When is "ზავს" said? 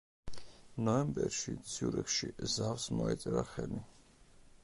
2.55-2.89